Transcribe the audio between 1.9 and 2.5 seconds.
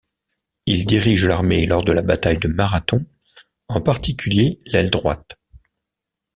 la bataille de